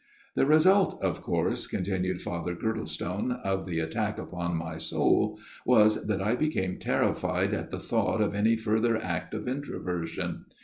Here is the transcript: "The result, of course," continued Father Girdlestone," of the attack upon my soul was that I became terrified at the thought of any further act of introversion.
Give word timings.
"The 0.35 0.47
result, 0.47 0.99
of 1.03 1.21
course," 1.21 1.67
continued 1.67 2.23
Father 2.23 2.55
Girdlestone," 2.55 3.33
of 3.45 3.67
the 3.67 3.77
attack 3.77 4.17
upon 4.17 4.55
my 4.57 4.79
soul 4.79 5.37
was 5.63 6.07
that 6.07 6.23
I 6.23 6.35
became 6.35 6.79
terrified 6.79 7.53
at 7.53 7.69
the 7.69 7.77
thought 7.77 8.19
of 8.19 8.33
any 8.33 8.55
further 8.55 8.97
act 8.97 9.35
of 9.35 9.47
introversion. 9.47 10.45